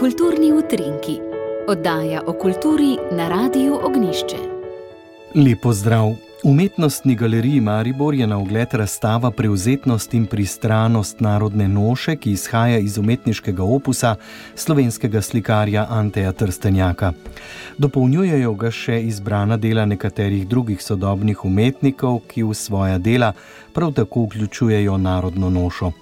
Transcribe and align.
Kulturni 0.00 0.52
utrinki, 0.52 1.18
oddaja 1.68 2.22
o 2.26 2.32
kulturi 2.32 2.96
na 3.12 3.28
Radiu 3.28 3.74
Ognišče. 3.84 4.36
Lepo 5.34 5.72
zdrav! 5.72 6.06
V 6.08 6.48
umetnostni 6.48 7.14
galeriji 7.14 7.60
Maribor 7.60 8.14
je 8.14 8.26
na 8.26 8.38
ogled 8.38 8.68
razstava 8.72 9.30
Preuzetnost 9.30 10.14
in 10.14 10.26
pristranost 10.26 11.20
narodne 11.20 11.68
noše, 11.68 12.16
ki 12.16 12.32
izhaja 12.32 12.78
iz 12.78 12.98
umetniškega 12.98 13.62
opusa 13.62 14.16
slovenskega 14.54 15.22
slikarja 15.22 15.86
Anteja 15.90 16.32
Trstenjaka. 16.32 17.12
Dopolnjujejo 17.78 18.54
ga 18.54 18.70
še 18.70 19.02
izbrana 19.04 19.56
dela 19.56 19.84
nekaterih 19.84 20.48
drugih 20.48 20.82
sodobnih 20.82 21.44
umetnikov, 21.44 22.22
ki 22.28 22.42
v 22.42 22.54
svoja 22.54 22.98
dela 22.98 23.34
prav 23.74 23.92
tako 23.92 24.30
vključujejo 24.30 24.96
narodno 24.96 25.50
nošo. 25.50 25.92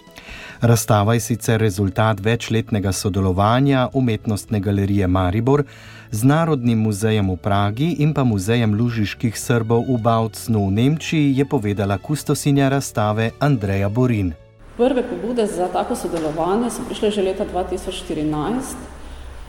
Razstava 0.61 1.15
je 1.15 1.21
sicer 1.21 1.61
rezultat 1.61 2.21
večletnega 2.21 2.93
sodelovanja 2.93 3.89
Umetnostne 3.93 4.61
galerije 4.61 5.07
Maribor 5.07 5.63
z 6.11 6.25
Narodnim 6.25 6.79
muzejem 6.79 7.31
v 7.31 7.37
Pragi 7.37 7.97
in 7.99 8.15
pa 8.15 8.25
Muzejem 8.25 8.75
lužiških 8.75 9.39
Srbov 9.39 9.85
v 9.87 10.01
Bautznu 10.03 10.67
v 10.67 10.73
Nemčiji, 10.73 11.37
je 11.39 11.45
povedala 11.45 11.99
kustosinja 11.99 12.69
razstave 12.69 13.31
Andreja 13.39 13.89
Borin. 13.89 14.33
Prve 14.77 15.03
pobude 15.03 15.47
za 15.47 15.69
tako 15.69 15.95
sodelovanje 15.95 16.71
so 16.71 16.83
prišle 16.83 17.11
že 17.11 17.23
leta 17.23 17.47
2014, 17.47 18.75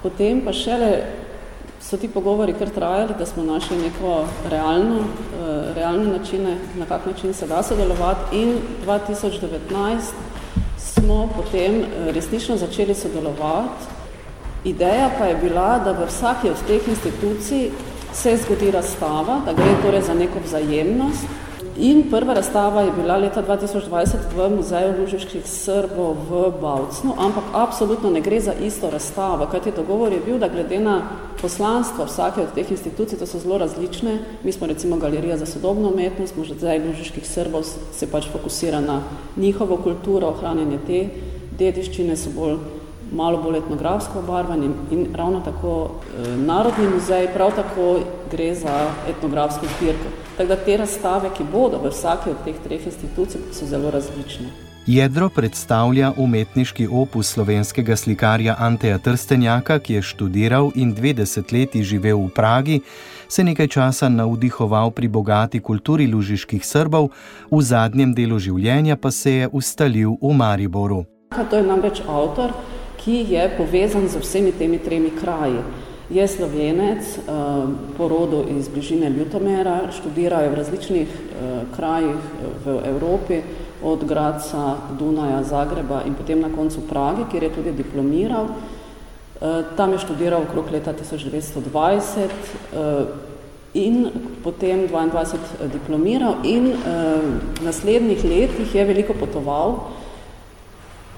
potem 0.03 0.45
pa 0.45 0.53
šele 0.53 1.09
so 1.81 1.98
ti 1.98 2.08
pogovori 2.08 2.53
kar 2.53 2.70
trajali, 2.70 3.17
da 3.17 3.26
smo 3.26 3.44
našli 3.44 3.78
neko 3.78 4.28
realno, 4.50 5.00
eh, 5.00 5.73
realne 5.73 6.17
načine, 6.17 6.58
na 6.78 6.86
kak 6.86 7.05
način 7.05 7.34
se 7.34 7.48
da 7.48 7.64
sodelovati 7.64 8.38
in 8.38 8.53
2019 8.86 10.14
smo 10.80 11.30
potem 11.36 11.82
eh, 11.82 12.12
resnično 12.12 12.58
začeli 12.58 12.96
sodelovati. 12.96 13.86
Ideja 14.64 15.09
pa 15.20 15.26
je 15.26 15.36
bila, 15.36 15.80
da 15.80 15.92
v 15.92 16.08
vsaki 16.08 16.50
od 16.50 16.66
teh 16.67 16.88
institucij 16.88 17.70
se 18.14 18.38
zgodi 18.38 18.72
razstava, 18.72 19.42
da 19.45 19.53
gre 19.53 19.76
torej 19.84 20.02
za 20.02 20.14
neko 20.14 20.40
vzajemnost, 20.45 21.23
In 21.78 22.04
prva 22.12 22.34
razstava 22.34 22.82
je 22.82 22.92
bila 22.92 23.18
leta 23.18 23.44
2020 23.44 24.16
v 24.36 24.50
Muzeju 24.56 24.94
Lužiških 25.00 25.48
Srbov 25.48 26.16
v 26.30 26.52
Bavcnu, 26.62 27.14
ampak 27.18 27.44
absolutno 27.54 28.10
ne 28.10 28.22
gre 28.22 28.40
za 28.40 28.54
isto 28.54 28.90
razstavo, 28.90 29.48
kajti 29.52 29.72
dogovor 29.76 30.12
je 30.12 30.20
bil, 30.26 30.40
da 30.40 30.48
glede 30.48 30.80
na 30.80 31.02
poslanstvo 31.42 32.06
vsake 32.06 32.42
od 32.42 32.54
teh 32.56 32.72
institucij, 32.72 33.20
to 33.20 33.26
so 33.26 33.40
zelo 33.40 33.58
različne, 33.58 34.20
mi 34.44 34.52
smo 34.52 34.68
recimo 34.68 34.98
galerija 34.98 35.38
za 35.38 35.46
sodobno 35.46 35.90
umetnost, 35.90 36.38
Muzej 36.38 36.80
Lužiških 36.80 37.28
Srbov 37.28 37.64
se 37.92 38.08
pač 38.12 38.28
fokusira 38.32 38.80
na 38.82 39.02
njihovo 39.38 39.78
kulturo, 39.78 40.28
ohranjanje 40.28 40.80
te 40.88 41.08
dediščine 41.60 42.16
so 42.16 42.32
bolj 42.36 42.58
malo 43.12 43.42
bolj 43.44 43.58
etnografsko 43.58 44.20
obarvan 44.20 44.64
in, 44.64 44.74
in 44.92 45.08
ravno 45.16 45.42
tako 45.46 45.90
e, 45.90 46.38
Narodni 46.38 46.88
muzej 46.88 47.28
prav 47.34 47.52
tako 47.56 48.00
gre 48.32 48.56
za 48.56 48.92
etnografsko 49.10 49.66
zbirko. 49.78 50.28
Tako 50.40 50.50
da 50.50 50.56
te 50.56 50.78
razstave, 50.78 51.30
ki 51.38 51.44
bodo 51.52 51.82
v 51.84 51.90
vsaki 51.92 52.30
od 52.32 52.38
teh 52.45 52.56
treh 52.64 52.86
institucij, 52.86 53.42
so 53.52 53.66
zelo 53.66 53.90
različne. 53.92 54.46
Jedro 54.88 55.28
predstavlja 55.30 56.14
umetniški 56.18 56.88
opus 56.88 57.34
slovenskega 57.34 57.96
slikarja 57.96 58.56
Anteja 58.59 58.98
Trstenjaka, 58.98 59.80
ki 59.80 59.94
je 59.94 60.02
študiral 60.02 60.72
in 60.76 60.94
dve 60.94 61.12
desetletji 61.14 61.84
živel 61.84 62.23
v 62.23 62.30
Pragi, 62.36 62.80
se 63.28 63.44
nekaj 63.44 63.68
časa 63.68 64.09
navdihoval 64.09 64.92
pri 64.92 65.08
bogati 65.08 65.59
kulturi 65.59 66.08
lužiških 66.08 66.66
Srbov, 66.66 67.09
v 67.52 67.62
zadnjem 67.62 68.16
delu 68.16 68.40
življenja 68.40 68.96
pa 68.96 69.12
se 69.12 69.31
je 69.31 69.50
ustalil 69.52 70.16
v 70.22 70.34
Mariboru. 70.34 71.03
To 71.36 71.56
je 71.56 71.68
namreč 71.68 72.00
avtor, 72.08 72.56
ki 73.03 73.26
je 73.36 73.44
povezan 73.58 74.08
z 74.08 74.24
vsemi 74.24 74.56
temi 74.56 74.80
tremi 74.80 75.12
kraji 75.12 75.59
je 76.10 76.28
slovenec, 76.28 77.18
eh, 77.18 77.22
porodu 77.98 78.46
iz 78.58 78.68
bližine 78.68 79.09
Ljutomera, 79.09 79.92
študirajo 79.92 80.50
v 80.50 80.56
različnih 80.56 81.08
eh, 81.08 81.62
krajih 81.75 82.18
v 82.66 82.81
Evropi, 82.86 83.42
od 83.84 84.03
Graca, 84.03 84.75
Dunaja, 85.00 85.44
Zagreba 85.44 86.02
in 86.06 86.16
potem 86.16 86.42
na 86.42 86.50
koncu 86.56 86.81
Pragi, 86.90 87.24
kjer 87.31 87.44
je 87.44 87.50
tudi 87.50 87.72
diplomiral. 87.72 88.48
Eh, 88.50 89.64
tam 89.78 89.92
je 89.92 90.00
študiral 90.00 90.42
okrog 90.42 90.72
leta 90.72 90.94
1920 90.94 92.30
in 93.74 94.09
potem 94.44 94.88
22 94.88 95.69
diplomiral 95.72 96.36
in 96.44 96.74
v 96.74 97.64
naslednjih 97.64 98.24
letih 98.25 98.75
je 98.75 98.86
veliko 98.86 99.14
potoval 99.14 99.94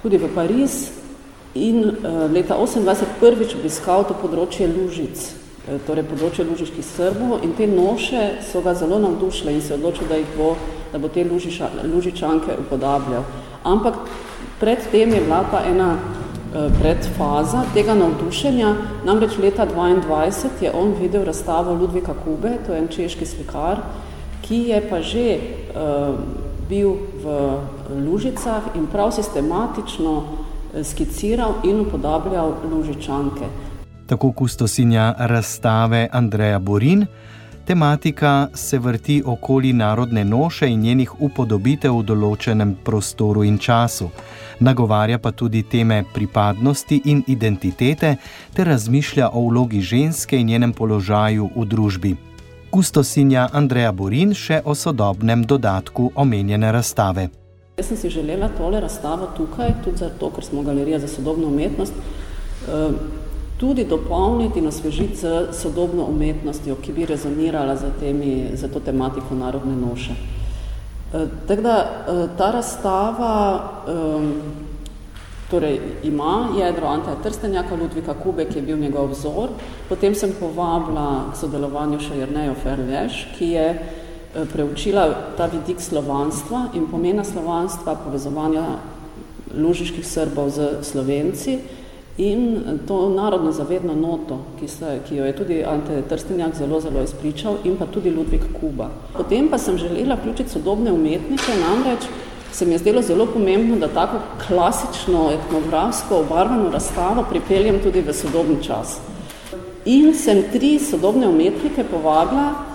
tudi 0.01 0.17
v 0.17 0.27
Pariz, 0.35 1.00
in 1.53 1.83
uh, 1.83 2.31
leta 2.31 2.55
28 2.55 3.19
prvič 3.19 3.55
obiskal 3.59 4.05
to 4.07 4.15
področje 4.15 4.69
Lužic, 4.71 5.19
uh, 5.67 5.79
torej 5.87 6.07
področje 6.07 6.45
Lužiških 6.47 6.85
Srbov 6.85 7.43
in 7.43 7.55
te 7.57 7.67
noše 7.67 8.43
so 8.47 8.63
ga 8.63 8.73
zelo 8.77 9.01
navdušile 9.03 9.51
in 9.51 9.61
se 9.61 9.75
odločil, 9.75 10.07
da, 10.07 10.19
bo, 10.37 10.55
da 10.93 11.01
bo 11.01 11.11
te 11.11 11.25
Lužiša, 11.27 11.71
Lužičanke 11.91 12.55
upodabljal. 12.63 13.27
Ampak 13.67 13.99
pred 14.61 14.79
tem 14.91 15.11
je 15.11 15.19
bila 15.25 15.41
pa 15.51 15.65
ena 15.67 15.97
uh, 15.97 16.69
predfaza 16.79 17.65
tega 17.75 17.97
navdušenja, 17.99 18.75
namreč 19.03 19.35
leta 19.43 19.67
22 19.67 20.63
je 20.63 20.71
on 20.71 20.95
videl 21.01 21.27
razstavo 21.27 21.75
Ludvika 21.75 22.15
Kube, 22.23 22.61
to 22.63 22.71
je 22.71 22.79
en 22.79 22.87
češki 22.87 23.27
slikar, 23.27 23.83
ki 24.47 24.71
je 24.71 24.79
pa 24.87 25.03
že 25.03 25.27
uh, 25.75 26.15
bil 26.71 26.95
v 27.19 27.25
Lužicah 28.07 28.71
in 28.79 28.87
prav 28.87 29.11
sistematično 29.11 30.40
skiciral 30.83 31.53
in 31.63 31.79
upodabljal 31.79 32.53
Lužičanke. 32.71 33.45
Tako 34.05 34.31
kustosinja 34.31 35.13
razstave 35.17 36.07
Andreja 36.11 36.59
Borin, 36.59 37.05
tematika 37.65 38.47
se 38.53 38.79
vrti 38.79 39.23
okoli 39.25 39.73
narodne 39.73 40.25
noše 40.25 40.67
in 40.67 40.79
njenih 40.79 41.21
upodobitev 41.21 41.95
v 41.97 42.03
določenem 42.03 42.75
prostoru 42.83 43.43
in 43.43 43.57
času. 43.57 44.09
Nagovarja 44.59 45.17
pa 45.17 45.31
tudi 45.31 45.63
teme 45.63 46.03
pripadnosti 46.13 47.01
in 47.05 47.23
identitete 47.27 48.15
ter 48.53 48.67
razmišlja 48.67 49.29
o 49.33 49.47
vlogi 49.47 49.81
ženske 49.81 50.37
in 50.37 50.47
njenem 50.47 50.73
položaju 50.73 51.49
v 51.55 51.65
družbi. 51.65 52.15
Kustosinja 52.71 53.49
Andreja 53.53 53.91
Borin 53.91 54.33
še 54.33 54.61
o 54.65 54.75
sodobnem 54.75 55.43
dodatku 55.43 56.11
omenjene 56.15 56.71
razstave. 56.71 57.40
Jaz 57.77 57.87
sem 57.87 57.97
si 57.97 58.09
želela 58.09 58.49
tole 58.57 58.79
razstavo 58.79 59.27
tukaj, 59.37 59.73
tudi 59.83 59.97
zato, 59.97 60.29
ker 60.35 60.43
smo 60.43 60.61
galerija 60.61 60.99
za 60.99 61.07
sodobno 61.07 61.47
umetnost, 61.47 61.93
eh, 61.93 62.89
tudi 63.57 63.85
dopolniti 63.85 64.59
in 64.59 64.67
osvežiti 64.67 65.15
z 65.15 65.53
sodobno 65.53 66.05
umetnostjo, 66.05 66.75
ki 66.75 66.93
bi 66.93 67.05
rezonirala 67.05 67.75
za, 67.75 67.91
temi, 67.99 68.49
za 68.53 68.67
to 68.67 68.79
tematiko 68.79 69.35
narodne 69.35 69.75
noše. 69.75 70.11
Eh, 71.13 71.27
tako 71.47 71.61
da 71.61 71.77
eh, 71.77 72.27
ta 72.37 72.51
razstava 72.51 73.31
torej, 75.51 75.79
ima 76.03 76.47
jedro 76.57 76.87
Anteja 76.87 77.15
Trstenjaka, 77.23 77.75
Ludvika 77.75 78.13
Kube, 78.13 78.45
ki 78.45 78.59
je 78.59 78.61
bil 78.61 78.77
njegov 78.77 79.11
vzor. 79.11 79.49
Potem 79.89 80.15
sem 80.15 80.31
povabila 80.39 81.31
k 81.31 81.37
sodelovanju 81.37 81.99
še 81.99 82.19
Jernejo 82.21 82.55
Ferleš, 82.63 83.25
ki 83.35 83.49
je 83.55 83.65
preučila 84.53 85.33
ta 85.37 85.45
vidik 85.45 85.81
slovanstva 85.81 86.69
in 86.73 86.87
pomena 86.87 87.23
slovanstva, 87.23 87.95
povezovanja 87.95 88.63
lužiških 89.57 90.07
Srbov 90.07 90.49
z 90.49 90.83
Slovenci 90.83 91.59
in 92.17 92.63
to 92.87 93.09
narodno 93.09 93.51
zavedno 93.51 93.95
noto, 93.95 94.39
ki, 94.59 94.67
se, 94.67 94.99
ki 95.07 95.15
jo 95.15 95.25
je 95.25 95.35
tudi 95.35 95.63
Ante 95.63 96.01
Trstenjak 96.09 96.55
zelo, 96.55 96.79
zelo 96.81 97.03
izpričal 97.03 97.57
in 97.63 97.77
pa 97.77 97.85
tudi 97.85 98.11
Ludvik 98.11 98.43
Kuba. 98.59 98.89
Potem 99.17 99.49
pa 99.49 99.57
sem 99.57 99.77
želela 99.77 100.15
vključiti 100.15 100.49
sodobne 100.49 100.91
umetnike, 100.91 101.55
namreč 101.61 102.07
se 102.51 102.65
mi 102.65 102.71
je 102.73 102.77
zdelo 102.77 103.01
zelo 103.01 103.25
pomembno, 103.25 103.77
da 103.79 103.87
tako 103.87 104.19
klasično 104.47 105.31
etnografsko 105.31 106.19
obarvano 106.19 106.69
razstavo 106.69 107.23
pripeljem 107.29 107.79
tudi 107.83 108.01
v 108.01 108.13
sodobni 108.13 108.63
čas. 108.63 108.99
In 109.85 110.13
sem 110.13 110.43
tri 110.51 110.79
sodobne 110.79 111.27
umetnike 111.27 111.83
povabila, 111.83 112.70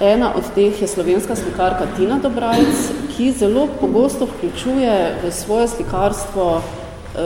Ena 0.00 0.34
od 0.34 0.44
teh 0.54 0.82
je 0.82 0.86
slovenska 0.88 1.36
slikarka 1.36 1.86
Tina 1.96 2.18
Dobrajc, 2.18 2.92
ki 3.16 3.32
zelo 3.32 3.68
pogosto 3.80 4.26
vključuje 4.26 5.16
v 5.24 5.30
svoje 5.32 5.68
slikarstvo 5.68 6.60
eh, 6.60 7.20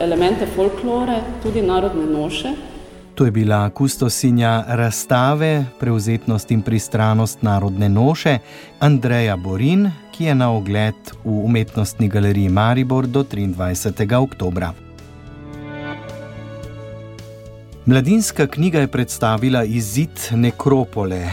elemente 0.00 0.46
folklore, 0.56 1.20
tudi 1.42 1.62
narodne 1.62 2.06
noše. 2.06 2.54
To 3.14 3.24
je 3.24 3.30
bila 3.30 3.70
kustosinja 3.70 4.64
razstave 4.68 5.64
Preuzetnost 5.80 6.50
in 6.50 6.62
pristranost 6.62 7.42
narodne 7.42 7.88
noše 7.88 8.38
Andreja 8.80 9.36
Borin, 9.36 9.90
ki 10.12 10.24
je 10.24 10.34
na 10.34 10.50
ogled 10.50 10.96
v 11.24 11.30
umetnostni 11.44 12.08
galeriji 12.08 12.48
Maribor 12.48 13.06
do 13.06 13.22
23. 13.22 14.16
oktobra. 14.16 14.72
Mladinska 17.86 18.46
knjiga 18.46 18.80
je 18.80 18.88
predstavila 18.88 19.64
izid 19.64 20.32
nekropole, 20.32 21.28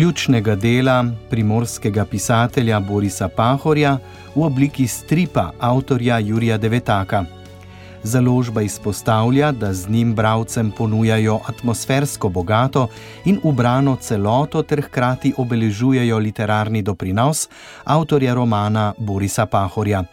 ključnega 0.00 0.54
dela 0.54 1.04
primorskega 1.30 2.04
pisatelja 2.04 2.78
Borisa 2.80 3.28
Pahorja 3.28 3.98
v 4.34 4.42
obliki 4.42 4.86
stripa 4.88 5.50
avtorja 5.58 6.18
Jurija 6.18 6.56
Devetaka. 6.58 7.24
Založba 8.02 8.62
izpostavlja, 8.62 9.52
da 9.52 9.74
z 9.74 9.88
njim 9.88 10.14
bravcem 10.14 10.70
ponujajo 10.70 11.40
atmosfersko 11.46 12.28
bogato 12.28 12.86
in 13.24 13.40
ubrano 13.42 13.96
celoto 13.96 14.62
ter 14.62 14.80
hkrati 14.82 15.34
obeležujejo 15.36 16.18
literarni 16.18 16.82
doprinos 16.82 17.48
avtorja 17.84 18.34
romana 18.34 18.94
Borisa 18.98 19.46
Pahorja. 19.46 20.04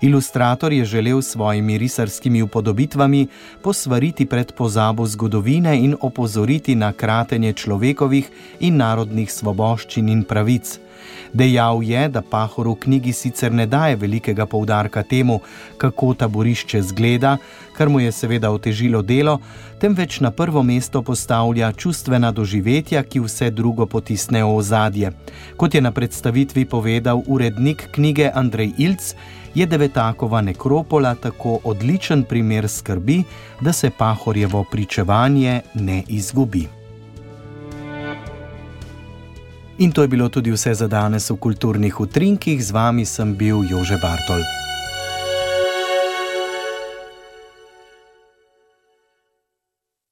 Ilustrator 0.00 0.72
je 0.72 0.84
želel 0.84 1.22
s 1.22 1.30
svojimi 1.30 1.78
risarskimi 1.78 2.42
upodobitvami 2.42 3.26
posvariti 3.62 4.26
pred 4.26 4.52
pozabo 4.52 5.06
zgodovine 5.06 5.78
in 5.78 5.96
opozoriti 6.00 6.74
na 6.74 6.92
kratenje 6.92 7.52
človekovih 7.52 8.30
in 8.60 8.76
narodnih 8.76 9.32
svoboščin 9.32 10.08
in 10.08 10.24
pravic. 10.24 10.83
Dejal 11.32 11.82
je, 11.82 12.08
da 12.08 12.22
Pahor 12.22 12.68
v 12.68 12.74
knjigi 12.74 13.12
sicer 13.12 13.52
ne 13.52 13.66
daje 13.66 13.96
velikega 13.96 14.46
poudarka 14.46 15.02
temu, 15.02 15.40
kako 15.78 16.14
taborišče 16.14 16.82
zgleda, 16.82 17.36
kar 17.76 17.88
mu 17.88 18.00
je 18.00 18.12
seveda 18.12 18.50
otežilo 18.50 19.02
delo, 19.02 19.38
temveč 19.80 20.20
na 20.20 20.30
prvo 20.30 20.62
mesto 20.62 21.02
postavlja 21.02 21.72
čustvena 21.72 22.30
doživetja, 22.32 23.02
ki 23.02 23.20
vse 23.20 23.50
drugo 23.50 23.86
potisnejo 23.86 24.48
v 24.48 24.56
ozadje. 24.56 25.12
Kot 25.56 25.74
je 25.74 25.80
na 25.80 25.92
predstavitvi 25.92 26.64
povedal 26.64 27.22
urednik 27.26 27.88
knjige 27.92 28.30
Andrej 28.34 28.72
Ilc, 28.78 29.14
je 29.54 29.66
Devetakova 29.66 30.40
nekropola 30.40 31.14
tako 31.14 31.58
odličen 31.64 32.24
primer 32.24 32.68
skrbi, 32.68 33.22
da 33.60 33.72
se 33.72 33.90
Pahorjevo 33.90 34.64
pričevanje 34.70 35.60
ne 35.74 36.02
izgubi. 36.08 36.83
In 39.78 39.92
to 39.92 40.02
je 40.02 40.08
bilo 40.08 40.28
tudi 40.28 40.50
vse 40.50 40.74
za 40.74 40.86
danes 40.86 41.30
v 41.30 41.36
kulturnih 41.36 42.00
utrinkih, 42.00 42.62
z 42.62 42.70
vami 42.70 43.02
sem 43.06 43.34
bil 43.34 43.66
Jože 43.66 43.98
Bartol. 43.98 44.63